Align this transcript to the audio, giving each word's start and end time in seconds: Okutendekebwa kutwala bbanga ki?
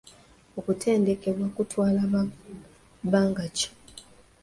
Okutendekebwa 0.59 1.47
kutwala 1.55 2.01
bbanga 3.05 3.45
ki? 3.55 3.67